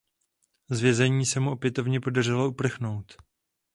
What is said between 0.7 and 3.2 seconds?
vězení se mu opětovně podařilo uprchnout.